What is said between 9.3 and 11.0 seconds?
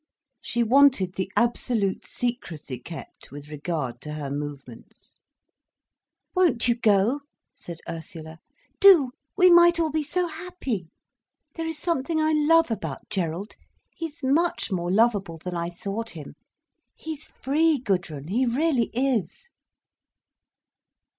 we might all be so happy!